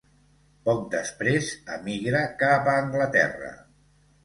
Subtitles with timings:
[0.69, 3.55] Poc després, emigra cap a Anglaterra.